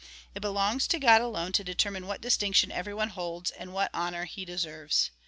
It 0.33 0.39
belongs 0.39 0.87
to 0.87 0.99
God 0.99 1.21
alone 1.21 1.51
to 1.51 1.63
determine 1.63 2.07
what 2.07 2.21
distinction 2.21 2.71
every 2.71 2.91
one 2.95 3.09
holds, 3.09 3.51
and 3.51 3.71
what 3.71 3.93
honour 3.93 4.25
he 4.25 4.45
deserves. 4.45 5.11